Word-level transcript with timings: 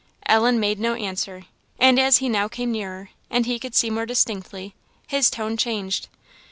Ellen 0.25 0.59
made 0.59 0.79
no 0.79 0.95
answer, 0.95 1.43
and 1.77 1.99
as 1.99 2.17
he 2.17 2.27
now 2.27 2.47
came 2.47 2.71
nearer, 2.71 3.11
and 3.29 3.45
he 3.45 3.59
could 3.59 3.75
see 3.75 3.91
more 3.91 4.07
distinctly, 4.07 4.73
his 5.05 5.29
tone 5.29 5.57
changed. 5.57 6.07